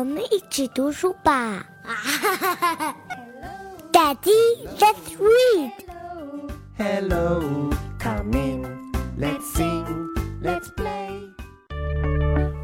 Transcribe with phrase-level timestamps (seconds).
[0.00, 1.64] 我们一起读书吧。
[3.92, 5.72] Daddy, let's read.
[6.76, 8.86] Hello, come in.
[9.18, 10.08] Let's sing,
[10.42, 11.30] let's play.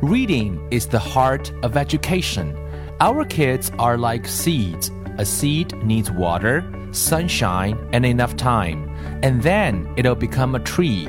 [0.03, 2.55] Reading is the heart of education.
[3.01, 4.91] Our kids are like seeds.
[5.19, 11.09] A seed needs water, sunshine, and enough time, and then it'll become a tree.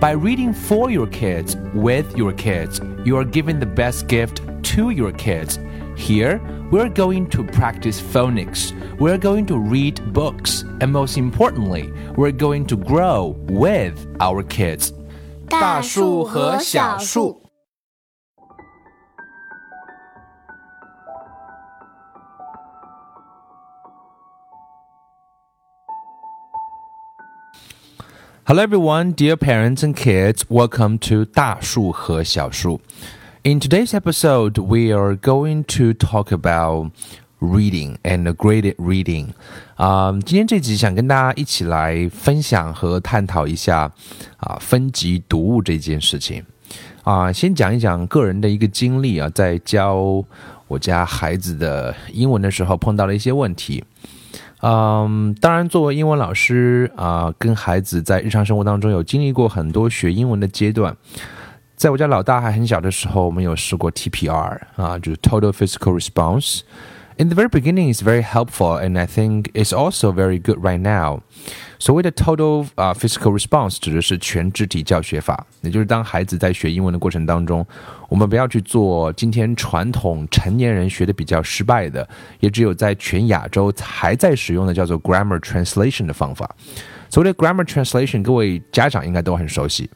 [0.00, 4.42] By reading for your kids, with your kids, you are giving the best gift
[4.74, 5.58] to your kids.
[5.98, 8.72] Here, we're going to practice phonics.
[8.98, 10.64] We're going to read books.
[10.80, 14.92] And most importantly, we're going to grow with our kids.
[15.48, 17.44] 大树和小树。
[28.46, 30.44] Hello, everyone, dear parents and kids.
[30.50, 32.78] Welcome to 大树和小树.
[33.41, 36.91] In today's episode, we are going to talk about
[37.39, 39.27] reading and graded reading.
[39.77, 43.89] 啊、今天这集想跟大家一起来分享和探讨一下
[44.39, 46.43] 啊、分级读物这件事情。
[47.05, 50.21] 啊、先讲一讲个人的一个经历啊，在教
[50.67, 53.81] 我家孩子的英文的时候碰到了一些问题。
[54.59, 60.93] 嗯，当然，作为英文老师啊、跟孩子在日常生活当中有经历过很多学英文的阶段。
[61.79, 66.59] 在我家老大还很小的时候，我们有试过 TPR 啊，就是 Total Physical Response。
[67.15, 71.21] In the very beginning, it's very helpful, and I think it's also very good right now.
[71.79, 77.65] 所谓的 total 啊、physical response 指的是全肢体教学法，也就是当孩子在学英文的过程当中，
[78.09, 82.05] 我们不要去做今天传统成年人学的比较失败的，
[82.41, 86.53] 也只有在全亚洲还在使用的叫做 grammar translation 的方法。
[87.09, 89.89] 所谓的 grammar translation，各位家长应该都很熟悉。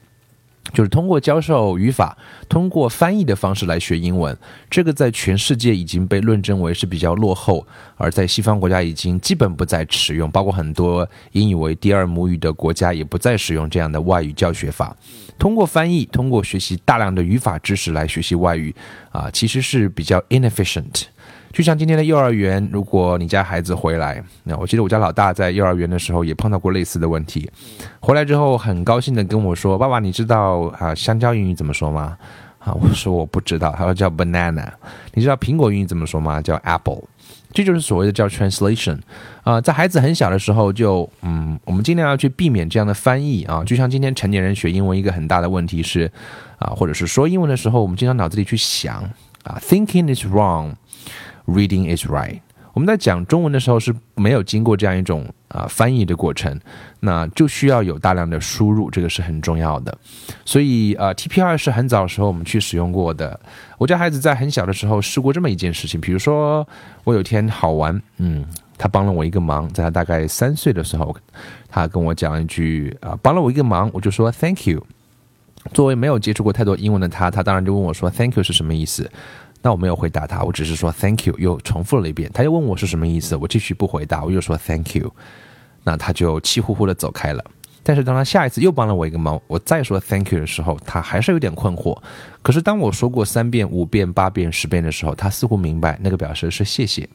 [0.72, 4.36] 就是通过教授语法，通过翻译的方式来学英文，
[4.70, 7.66] 这个在全世界已经被论证为是比较落后，
[7.98, 14.96] 而在西方国家已经基本不再使用，包括很多英语为第二母语的国家也不再使用这样的外语教学法。
[15.38, 18.74] 通过翻译，通过学习大量的语法知识来学习外语，
[19.12, 21.04] 啊，其实是比较 inefficient。
[21.54, 27.48] 就像今天的幼儿园，如果你家孩子回来，那我记得我家老大在幼儿园的时候也碰到过类似的问题，
[28.00, 32.18] 回来之后很高兴的跟我说：“爸爸，你知道啊香蕉英语怎么说吗？”
[32.58, 34.68] 啊，我说我不知道，他说叫 banana。
[35.14, 36.42] 你知道苹果英语怎么说吗？
[36.42, 37.04] 叫 apple。
[37.52, 38.98] 这就是所谓的叫 translation
[39.44, 43.64] 啊、在孩子很小的时候就嗯，我们尽量要去避免这样的翻译啊。
[43.64, 46.12] 就像今天成年人学英文一个很大的问题是
[46.58, 49.04] 啊，或者是说英文的时候，我们经常脑子里去想
[49.44, 50.74] 啊，thinking is wrong。
[51.46, 52.40] Reading is right。
[52.74, 56.60] 我们在讲中文的时候是没有经过这样一种啊、翻译的过程，
[57.02, 59.96] 那就需要有大量的输入，这个是很重要的。
[60.44, 63.40] 所以呃，TPR 是很早的时候我们去使用过的。
[63.78, 66.68] 我家孩子在很小的时候试过这么一件事情，比如说
[67.04, 68.44] 我有一天好玩，嗯，
[68.76, 71.16] 他帮了我一个忙，在他大概三岁的时候，
[71.70, 74.84] 他跟我讲一句啊、帮了我一个忙，我就说 Thank you。
[75.72, 79.10] 作为没有接触过太多英文的他，他当然就问我说 “Thank you” 是什么意思？
[79.64, 82.30] 那我没有回答他，我只是说 “Thank you”，又重复了一遍。
[82.34, 85.10] 他又问我是什么意思，我继续不回答，我又说 “Thank you”，
[85.86, 87.42] 那他就气呼呼的走开了。
[87.82, 91.98] 但是当他下一次又帮了我一个忙，我再说 “Thank you” 的时候，他还是有点困惑。
[92.42, 97.08] 可是当我说过三遍、五遍、八遍、十遍的时候，他似乎明白那个表示是谢谢。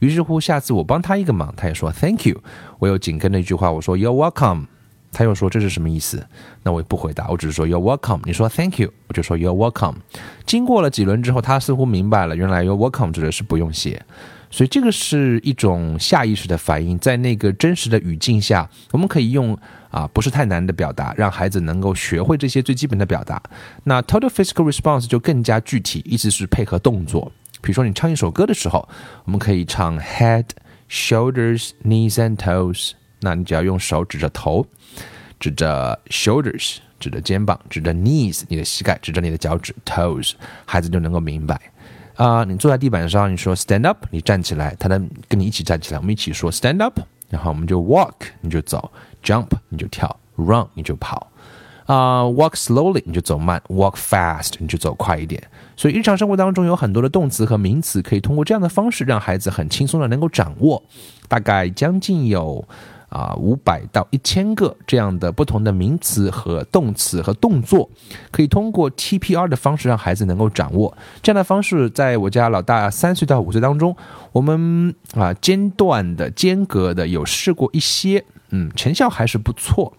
[0.00, 2.40] 于是乎，下次我帮他一个忙，他也说 “Thank you”，
[2.78, 4.64] 我又紧跟着一句话，我说 “You're welcome”。
[5.12, 6.26] 他又说这是什么意思？
[6.62, 8.20] 那我也不回答，我只是说 You're welcome。
[8.24, 9.96] 你说 Thank you，我就说 You're welcome。
[10.46, 14.02] 经过了几轮之后，他似乎明白了，原来 You're welcome 指的是不用谢。
[14.50, 19.56] 所以这个是一种下意识的反应，在那个真实的语境下，我们可以用
[19.90, 23.42] 啊不是太难的表达，让孩子能够学会这些最基本的表达。
[23.84, 27.32] 那 Total Physical Response 就更加具体，意思是配合动作。
[27.62, 28.86] 比如说你唱一首歌的时候，
[29.24, 30.44] 我们可以唱 Head,
[30.90, 32.92] Shoulders, Knees and Toes。
[33.22, 34.66] 那你只要用手指着头，
[35.40, 40.32] 指着 shoulders，指着肩膀，指着 knees，你的膝盖，指着你的脚趾 toes，
[40.66, 41.58] 孩子就能够明白。
[42.16, 48.92] 啊、你坐在地板上，你说 stand up，你站起来，他能跟你一起站起来，我们一起说 stand up，然后我们就 walk，你就走
[49.24, 51.28] ；jump，你就跳；run，你就跑。
[51.86, 55.42] 啊、w a l k slowly 你就走慢，walk fast 你就走快一点。
[55.76, 60.80] 所以日常生活当中有很多的动词和名词，可以通过这样的方式让孩子很轻松的能够掌握，
[61.28, 62.64] 大概将近有
[63.12, 67.90] 啊五百到一千个这样的不同的名词和动词和动作，
[68.30, 70.96] 可以通过 TPR 的方式让孩子能够掌握。
[71.22, 73.94] 这样的方式，在我家老大三岁到五岁当中，
[74.32, 79.92] 我们啊间断的、间隔的有试过一些，嗯，成效还是不错。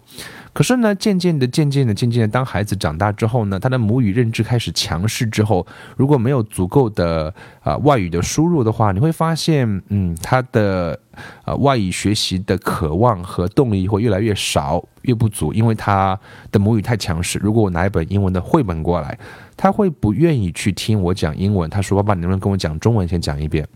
[0.53, 5.65] 可是呢，渐渐的、渐渐的、渐渐的，当孩子长大之后呢，他的母语认知开始强势之后，
[5.97, 10.99] 如果没有足够的啊外语的输入的话，你会发现，嗯，他的
[11.45, 16.17] 呃外语学习的渴望和动力会越来越少、越不足，因为他
[16.51, 17.39] 的母语太强势。
[17.41, 19.17] 如果我拿一本英文的绘本过来，
[19.57, 21.69] 他会不愿意去听我讲英文。
[21.69, 23.07] 他说：“爸爸，你能不能跟我讲中文？
[23.07, 23.67] 先讲一遍。”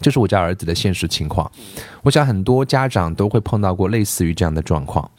[0.00, 1.50] 这是我家儿子的现实情况。
[2.02, 5.10] 我想很多家长都会碰到过类似于这样的状况。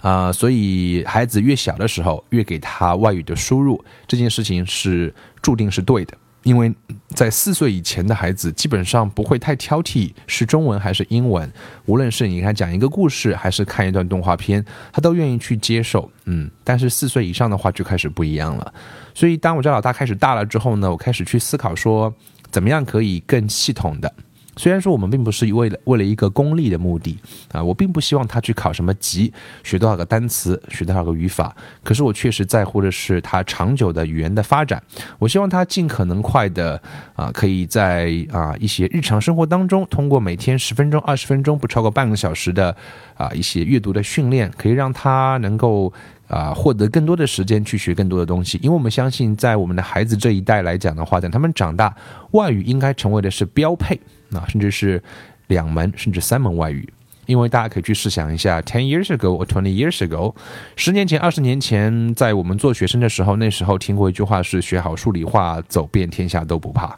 [0.00, 6.16] 啊，所以孩子越小的时候，越给他外语的输入，这件事情是注定是对的。
[6.42, 6.74] 因为
[7.08, 11.52] 在四岁以前的孩子，基本上不会太挑剔是中文还是英文，
[11.84, 16.10] 无论是你给他讲一个故事，还是看一段动画片，他都愿意去接受。
[16.24, 18.72] 嗯，但是四岁以上的话就开始不一样了。
[19.12, 22.10] 所以当我家老大开始大了之后呢，我开始去思考说，
[22.50, 24.12] 怎么样可以更系统的。
[24.56, 27.18] 虽然说我们并不是为了为了一个功利的目的
[27.50, 29.32] 啊，我并不希望他去考什么级，
[29.62, 31.56] 学多少个单词，学多少个语法。
[31.82, 34.82] 可是我确实在乎的是他长久的语言的发展。
[35.18, 36.82] 我希望他尽可能快的
[37.14, 42.76] 啊，可以在啊一些日常生活当中，通过每天十分钟、二十分钟，不超过半个小时的
[43.14, 45.90] 啊一些阅读的训练，可以让他能够
[46.30, 48.58] 啊获得更多的时间去学更多的东西。
[48.62, 51.94] 因为我们相信，在我们的孩子这一代来讲的话，等他们长大，
[52.30, 54.00] 外语应该成为的是标配。
[54.32, 55.02] 啊，甚至是
[55.48, 56.88] 两门甚至三门外语，
[57.26, 60.32] 因为大家可以去试想一下，ten years ago or twenty years ago，
[60.76, 66.96] 十年前、二十年前，在我们做学生的时候，那时候听过一句话是“学好数理化，走遍天下都不怕”。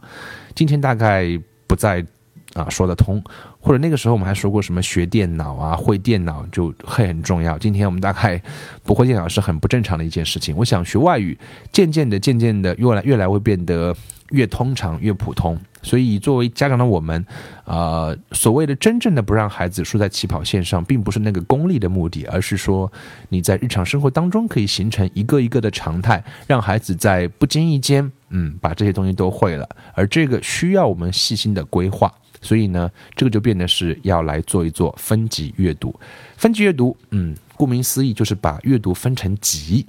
[0.55, 1.27] 今天大概
[1.67, 2.05] 不再
[2.55, 3.23] 啊说得通，
[3.61, 7.57] 或者那个时候我们还说过什么学电脑啊，会电脑就会很重要。
[7.59, 8.41] 今天我们大概
[8.83, 10.57] 不会电脑是很不正常的一件事情。
[10.57, 11.39] 我想学外语，
[11.73, 13.95] 渐渐的、渐渐的，越来越来会变得
[14.31, 15.59] 越通常、越普通。
[15.85, 17.27] 所以，作为家长的我们，
[17.65, 22.91] 呃，所谓的真正的不让孩子输在起跑线上，并不是那个功利的目的，而是说
[23.31, 29.69] 你在日常生活当中可以形成一个一个的常态，让孩子在不经意间，嗯，把这些东西都会了。
[29.93, 32.13] 而这个需要我们细心的规划。
[32.43, 35.99] 所以呢，这个就变得是要来做一做分级阅读。
[36.37, 39.87] 分级阅读，嗯，顾名思义就是把阅读分成级。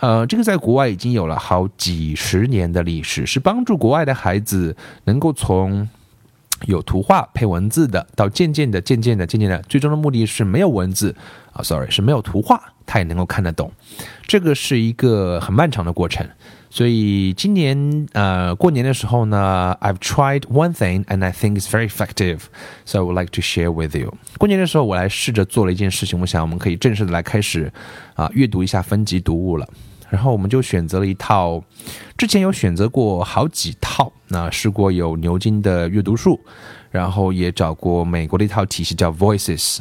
[0.00, 5.88] 呃，这个在国外已经有了好几十年的历史，是帮助国外的孩子能够从
[6.66, 11.14] 有图画配文字的，到渐渐的、渐渐的、渐渐的，最终的目的是没有文字
[11.52, 13.70] 啊，sorry，是没有图画，他也能够看得懂。
[14.26, 16.28] 这个是一个很漫长的过程。
[16.74, 22.44] 所以今年呃过年的时候呢，I've tried one thing and I think it's very effective,
[22.86, 24.14] so I would like to share with you。
[24.38, 27.70] 过年的时候，我来试着做了一件事情，我想我们可以正式的来开始
[28.14, 29.68] 啊阅读一下分级读物了。
[30.08, 31.62] 然后我们就选择了一套，
[32.16, 36.40] 之前有选择过好几套，那试过有牛津的阅读术，
[36.90, 39.80] 然后也找过美国的一套体系叫 Voices，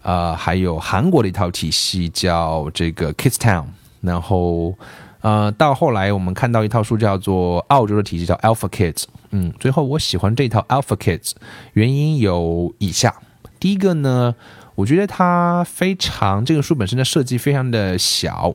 [0.00, 3.66] 呃，还有韩国的一套体系叫这个 Kids Town，
[4.00, 4.74] 然后
[5.22, 11.32] 呃，到后来我们看到一套书叫做澳洲的体系叫 Alpha Kids，嗯，最后我喜欢这套 Alpha Kids，
[11.74, 13.14] 原因有以下，
[13.58, 14.34] 第一个呢，
[14.74, 18.54] 我觉得它非常这个书本身的设计非常的小。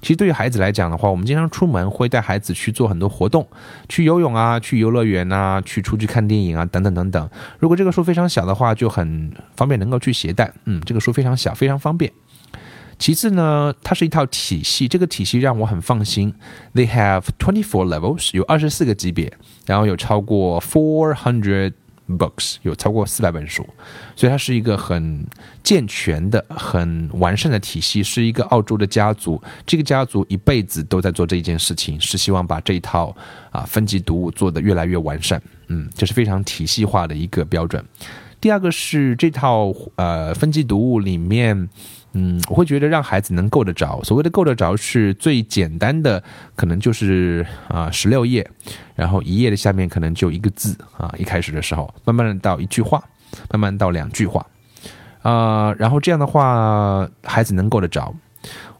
[0.00, 3.44] 其实对于孩子来讲的话，我们经常出门会带孩子去做很多活动，
[3.88, 7.28] 去游泳啊，去游乐园啊，去出去看电影啊，等等等等。
[7.58, 10.52] 如果这个书非常小的话，就很方便能够去携带。
[10.66, 12.12] 嗯，这个书非常小，非常方便。
[12.98, 16.34] 其次呢，它是一套体系，这个体系让我很放心。
[16.74, 19.32] They have twenty four levels，有二十四个级别，
[19.66, 21.72] 然后有超过 four hundred。
[22.06, 23.66] Books 有超过四百本书，
[24.14, 25.26] 所以它是一个很
[25.62, 29.42] 健全的、很完善的体系，是一个澳洲的家族。
[29.64, 33.16] 这个家族一辈子都在做这一件事情，是希望把这一套
[33.50, 35.40] 啊分级读物做得越来越完善。
[35.68, 37.82] 嗯，这是非常体系化的一个标准。
[38.38, 41.70] 第二个是这套呃分级读物里面。
[42.16, 44.00] 嗯，我会觉得让孩子能够得着。
[44.04, 46.22] 所谓的够得着，是最简单的，
[46.54, 48.48] 可能就是啊十六页，
[48.94, 51.12] 然后一页的下面可能就一个字啊。
[51.18, 53.02] 一开始的时候，慢慢的到一句话，
[53.50, 54.46] 慢慢到两句话，
[55.22, 58.14] 啊，然后这样的话，孩子能够得着。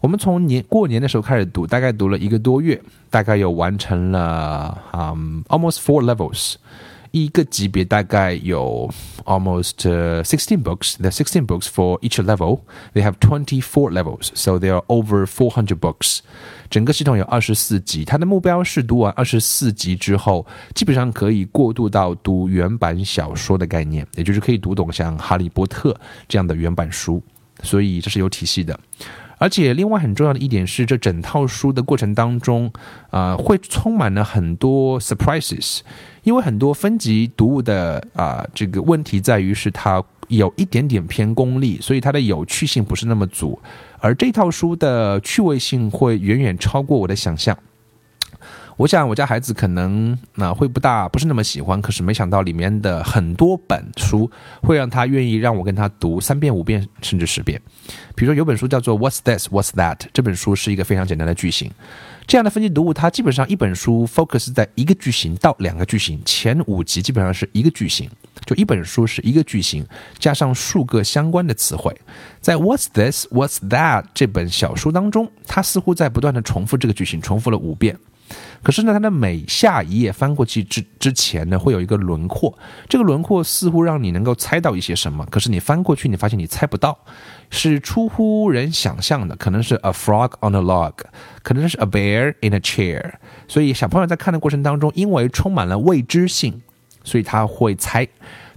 [0.00, 5.12] 我们从年过年的时候开始读，大概读了一个多月，大概有完成了啊
[5.48, 6.54] ，almost four levels。
[7.14, 8.92] 一个级别大概有
[9.24, 9.74] almost
[10.24, 10.96] sixteen books.
[10.98, 12.62] The sixteen books for each level.
[12.92, 16.18] They have twenty-four levels, so there are over four hundred books.
[16.68, 20.44] 整个系统有二十四集，它的目标是读完二十四集之后，
[20.74, 25.92] 基本上可以过渡到读原版小说的概念，也就是可以读懂像《哈利波特》
[26.26, 27.22] 这样的原版书。
[27.62, 28.78] 所以这是有体系的。
[29.38, 32.72] 而且，另外很重要的一点是，这整套书的过程当中，
[33.10, 35.80] 啊，会充满了很多 surprises。
[36.22, 43.58] 因为很多分级读物的啊，这个问题在于是它有一点点偏功利，所以它的有趣性不是那么足。
[43.98, 47.56] 而这套书的趣味性会远远超过我的想象。
[48.76, 54.30] 我想我家孩子可能那会不大不是那么喜欢，可是没想到里面的很多本书
[54.62, 57.60] 会让他愿意让我跟他读三遍、五遍甚至十遍。
[58.16, 59.48] 比如说有本书叫做《What's This?
[59.48, 61.70] What's That》，这本书是一个非常简单的句型。
[62.26, 68.10] 这样的分级读物，它基本上一本书 focus 在一个句型到两个句型，前五集基本上是一个句型，
[68.46, 69.86] 就一本书是一个句型
[70.18, 71.94] 加上数个相关的词汇。
[72.40, 73.26] 在《What's This?
[73.26, 77.96] What's That》这本小书当中，它似乎在不断的重复这个句型，重复了五遍。
[78.64, 85.24] 可是呢，它的每下一页翻过去之之前呢，会有一个轮廓，这个轮廓似乎让你能够猜到一些什么。
[85.30, 86.98] 可是你翻过去，你发现你猜不到，
[87.50, 90.94] 是出乎人想象的，可能是 a frog on a log，
[91.42, 93.12] 可能是 a bear in a chair。
[93.46, 96.58] 所以小朋友在看的过程当中，因为充满了未知性，
[97.04, 98.08] 所以他会猜，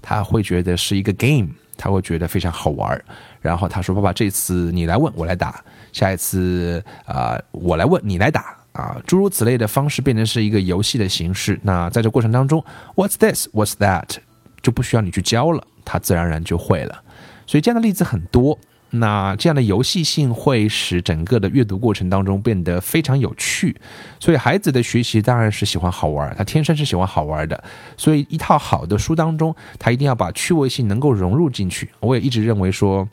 [0.01, 3.03] 他会觉得是一个 game，他会觉得非常好玩。
[3.41, 5.61] 然后他说：“爸爸，这次你来问我来答，
[5.91, 11.59] 下一次啊，我来问你来答。”啊，诸如此类的方式变成是一个游戏的形式。
[11.63, 12.63] 那在这过程当中
[12.95, 13.47] ，What's this?
[13.49, 14.17] What's that?
[14.61, 17.03] 就不需要你去教了，它自然而然就会了。
[17.47, 18.57] 所以这样的例子很多。
[18.89, 23.75] 那这样的游戏性会使整个的阅读过程当中变得非常有趣，
[24.19, 27.61] 所以孩子的学习当然是喜欢好玩，他天生是喜欢好玩的。
[27.97, 31.89] 所以一套好的书当中，他一定要把趣味性能够融入进去。
[31.99, 33.07] 我也一直认为说，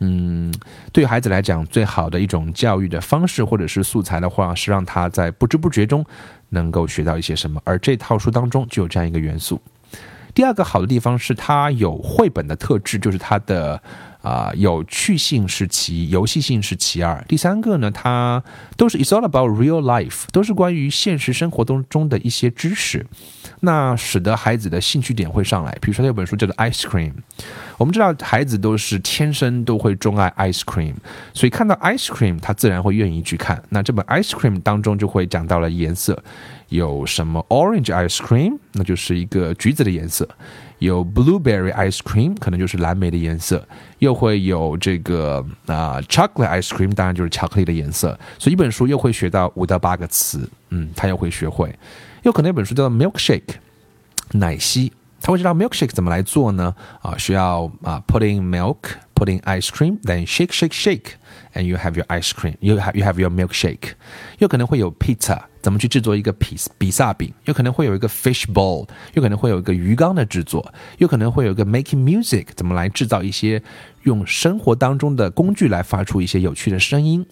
[0.00, 0.52] 嗯，
[0.92, 6.04] 对孩子来讲，最好的一种教育的方式或者是素材的话，是让他在不知不觉中
[6.48, 9.60] 能够学到一些什么，而这套书当中就有这样一个元素。
[10.34, 13.80] 第二个好的地方是它有绘本的特质，就是它的。
[14.22, 18.42] 啊，有趣性是其一游戏性是其二，第三个呢，它
[18.76, 23.06] 都是 it's all about real life，都是关于现实生活当中的一些知识，
[23.60, 25.72] 那使得孩子的兴趣点会上来。
[25.80, 27.12] 比如说有本书叫做 Ice Cream，
[27.78, 30.94] 我们知道孩子都是天生都会钟爱 ice cream，
[31.32, 33.62] 所以看到 ice cream，他自然会愿意去看。
[33.70, 36.22] 那这本 Ice Cream 当中就会讲到了颜色，
[36.68, 40.28] 有什么 orange ice cream，那就是一个橘子的颜色。
[40.80, 43.66] 有 blueberry ice cream，可能就是蓝莓的颜色，
[44.00, 48.18] 又会有这个啊 chocolate ice cream，当然就是巧克力的颜色。
[48.38, 51.74] 所以一本书又会学到五到八个词，嗯，他又会学会。
[52.22, 53.54] 又可能一本书叫做 milkshake，
[54.32, 56.74] 奶昔，他会知道 milkshake 怎么来做呢？
[57.02, 62.94] 啊，需要啊 put in milk，put in ice cream，then shake shake shake，and you have your ice cream，you have
[62.94, 63.92] you have your milkshake。
[64.38, 65.38] 又可能会有 pizza。
[65.60, 67.32] 怎么去制作一个比比萨饼？
[67.44, 73.62] 有可能会有一个 fish bowl，有可能会有一个鱼缸的制作，有可能会有一个 making music，怎么来制造一些
[74.04, 77.26] 用生活当中的工具来发出一些有趣的声音？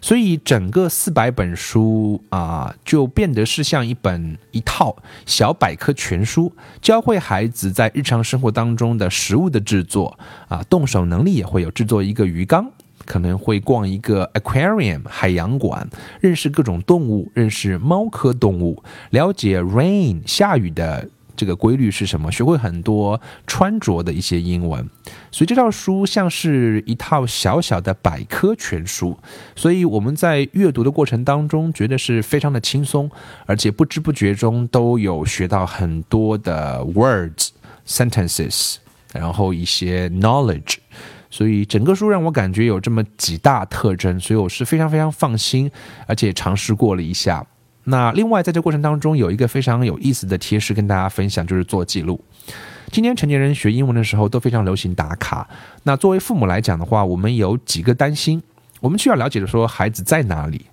[0.00, 4.96] 所以整个四百本书啊，就变得是像一本一套
[5.26, 10.18] 小百科全书，教会孩子在日常生活当中的食物的制作
[10.48, 12.70] 啊，动手能力也会有制作一个鱼缸。
[13.10, 15.84] 可能会逛一个 aquarium 海洋馆，
[16.20, 24.88] 认识各种动物，认识猫科动物，了解 rain 下雨的这个规律是什么，学会很多穿着的一些英文。
[25.32, 29.18] 所以这套书像是一套小小的百科全书，
[29.56, 33.10] 所以我们在阅读的过程当中，觉得是非常的轻松，
[33.44, 37.48] 而且不知不觉中都有学到很多的 words
[37.84, 38.76] sentences，
[39.12, 40.76] 然后一些 knowledge。
[41.30, 45.70] 所以整个书让我感觉有这么几大特征，所以我是非常非常放心，
[46.06, 47.46] 而且尝试过了一下。
[47.84, 52.22] 那另外在这过程当中有一个非常有意思的贴士跟大家分享，就是做记录。
[52.92, 55.48] 今天成年人学英文的时候都非常流行打卡。
[55.84, 58.42] 那作为父母来讲的话，我们有几个担心，
[58.80, 60.66] 我们需要了解的说孩子在哪里，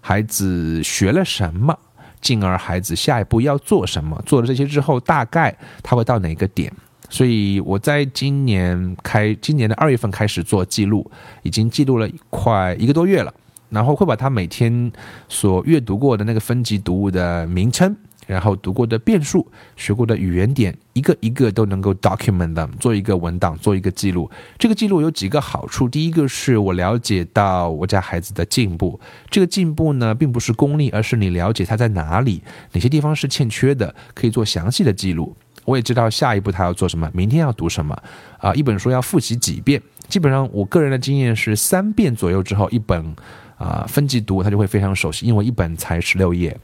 [0.00, 1.76] 孩子学了什么，
[2.20, 6.70] 进而孩子下一步要做什么，做了这些之后大概他会到哪个点。
[7.12, 11.08] 所以我在今年开今年的二月份开始做记录，
[11.42, 13.32] 已经记录了快一个多月了。
[13.68, 14.92] 然后会把他每天
[15.30, 24.30] 所阅读过的那个分级读物的名称，然后读过的变数、学过的语言点，一个一个都能够 document them，做一个文档，做一个记录。
[24.58, 29.00] 这个记录有几个好处，第一个是我了解到我家孩子的进步。
[29.30, 32.42] 这个进步呢，并不是功利，而是你了解他在哪里，
[32.72, 35.34] 哪些地方是欠缺的，可以做详细的记录。
[35.64, 37.96] 我也知道下一步他要做什么，明天要读什么，
[38.38, 39.80] 啊，一本书要复习几遍。
[40.08, 43.16] 基本上我个人的经验是三遍左右之后，一本
[43.56, 46.54] 啊分级读他就会非常熟悉，因为一本才十六页，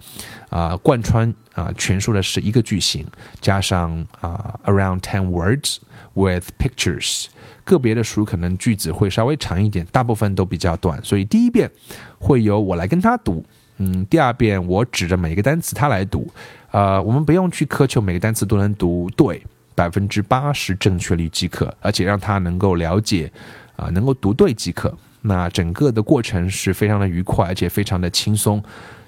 [0.50, 3.06] 啊，贯穿啊全书的是一个句型，
[3.40, 5.78] 加上啊 around ten words
[6.14, 7.26] with pictures。
[7.64, 11.70] 个别的书可能句子会稍微长一点，大部分都比较短，所以第一遍
[12.18, 13.44] 会由我来跟他读。
[13.76, 16.26] 嗯，第二遍我指着每个单词他来读，
[16.71, 19.41] 呃，我们不用去苛求每个单词都能读对，
[19.75, 23.31] 百分之八十正确率即可，而且让他能够了解，
[23.75, 24.95] 啊，能够读对即可。
[25.21, 28.61] 那整个的过程是非常的愉快，而且非常的轻松。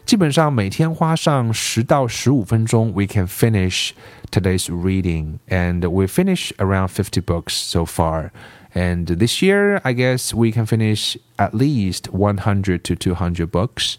[0.06, 3.90] 基本上每天花上十到十五分钟，we can finish
[4.30, 8.30] today's reading, and we finish around fifty books so far.
[8.74, 13.96] And this year, I guess we can finish at least 100 to 200 books.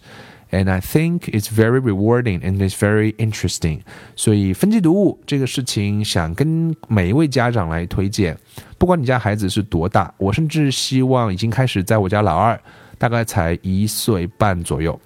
[0.52, 3.80] And I think it's very rewarding and it's very interesting.
[4.14, 8.36] 所以分级读物这个事情，想跟每一位家长来推荐。
[8.76, 12.60] 不管你家孩子是多大，我甚至希望已经开始在我家老二，
[12.98, 15.00] 大概才一岁半左右。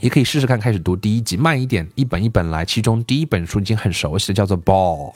[0.00, 2.64] 也可以试试看，开始读第一集，慢一点，一本一本来。
[2.64, 5.12] 其中第一本书已经很熟悉的，叫做《Ball》。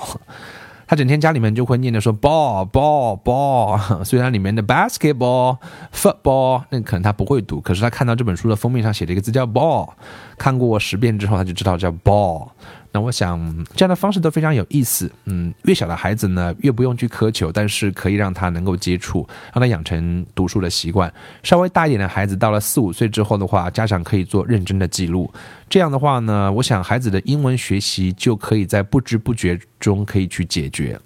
[0.90, 5.58] 他整天家里面就会念着说 ball ball ball，虽然里面的 basketball
[5.94, 9.90] football 那可能他不会读，可是他看到这本书的封面上写着一个字叫 ball，
[10.36, 12.48] 看过十遍之后他就知道叫 ball。
[12.92, 13.38] 那我想
[13.74, 15.10] 这样的方式都非常有意思。
[15.26, 21.12] 嗯，越小的孩子呢，越不用去苛求，但是可以让他能够接触，让他养成读书的习惯。
[21.42, 25.32] 稍微大一点的孩子，到了四五岁之后的话，家长可以做认真的记录。
[25.68, 30.98] 这样的话呢，我想孩子的英文学习就可以在不知不觉中可以去解决。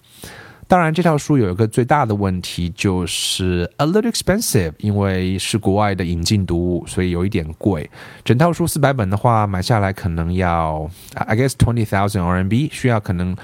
[0.66, 7.88] 当然，这套书有一个最大的问题，就是 a little expensive，因为是国外的引进读物，所以有一点贵。
[8.24, 13.36] 整套书四百本的话，买下来可能要 I guess twenty thousand RMB，需要可能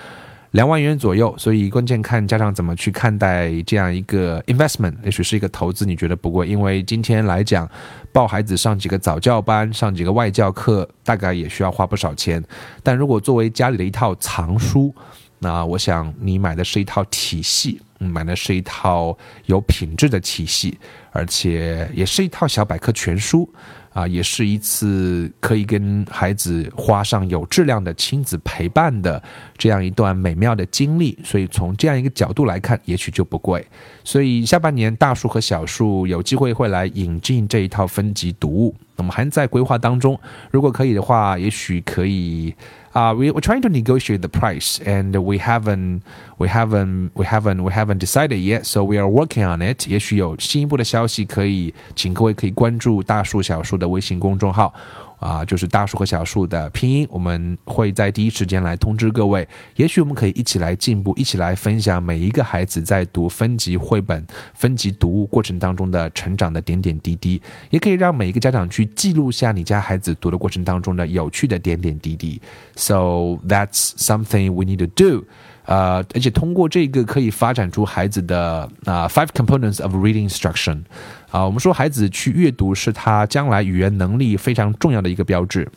[0.53, 1.35] 两万元左右。
[1.37, 6.49] 所以关键看家长怎么去看待这样一个 investment，也许是一个投资，你觉得不贵？
[6.49, 7.69] 因为今天来讲，
[8.13, 12.43] 抱孩子上几个早教班，上几个外教课，大概也需要花不少钱。
[12.83, 14.95] 但如果作为家里的一套藏书，
[15.43, 19.17] 那我想你买的是一套体系，买的是一套
[19.47, 20.79] 有品质的体系，
[21.13, 23.51] 而且也是一套小百科全书，
[23.95, 29.23] 啊，也是一次可以跟孩子花上有质量的亲子陪伴的
[29.57, 31.19] 这样一段美妙的经历。
[31.25, 33.67] 所以从这样一个角度来看，也许就不贵。
[34.05, 40.20] 所以下半年大树和小树有机会会来引进这一套分级读物，我们还在规划当中。
[40.52, 42.54] 如果可以的话，也许可以。
[42.96, 46.00] uh, we, we're trying to negotiate the price and we haven't
[46.38, 54.74] we haven't we haven't we haven't decided yet so we are working on it 也许有进一步的消息可以请各位可以关注大树小树的微信公众号
[55.21, 59.47] 啊，就是大树和小树的拼音，我们会在第一时间来通知各位。
[59.77, 72.41] 也许我们可以一起来进步，一起来分享每一个孩子在读分级绘本、分级读物过程当中的成长的点点滴滴，也可以让每一个家长去记录下你家孩子读的过程当中的有趣的点点滴滴。
[72.75, 75.27] So that's something we need to do.
[75.71, 80.83] 呃，而且通过这个可以发展出孩子的啊 five components of reading instruction。
[81.31, 85.69] 啊，我们说孩子去阅读是他将来语言能力非常重要的一个标志。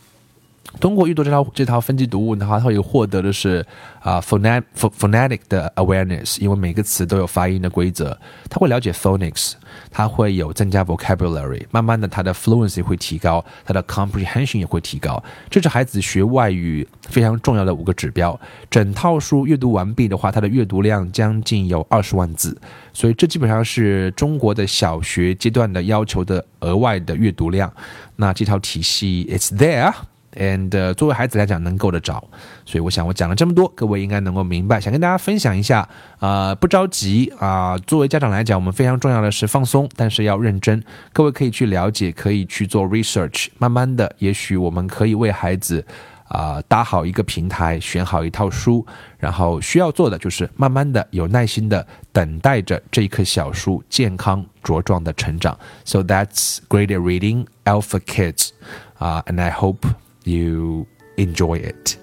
[0.79, 3.63] 通过阅读这套这套分级读物的话，他会获得的是
[3.99, 8.17] 啊，phonetic phonetic 的 awareness，因为每个词都有发音的规则，
[8.49, 9.53] 他会了解 phonics，
[9.91, 18.37] 它会有增加 vocabulary，慢慢的他的 fluency 会提高，他的 comprehension 也会提高，这是孩子学外语非常重要的五个指标。
[18.69, 22.57] 整套书阅读完毕的话，他的阅读量将近有二十万字，
[22.93, 27.71] 所以这基本上是中国的小学阶段的要求的额外的阅读量。
[28.15, 29.93] 那这套体系 it's there。
[30.35, 32.23] And 作为孩子来讲能够得着，
[32.65, 34.79] 所以我想我讲了这么多，各位应该能够明白。
[34.79, 35.87] 想跟大家分享一下，
[36.19, 37.77] 啊，不着急啊。
[37.85, 40.83] 作为家长来讲，我们非常重要的是放松，但是要认真。
[41.11, 45.85] 各位可以去了解，可以去做 research，慢慢的，也许我们可以为孩子
[46.27, 48.85] 啊搭好一个平台，选好一套书，
[49.17, 55.57] 然后需要做的就是慢慢的、有耐心的等待着这一棵小树健康茁壮的成长。
[55.85, 58.49] So that's great reading, Alpha Kids,
[58.97, 59.87] 啊，and I hope.
[60.25, 61.97] You enjoy it.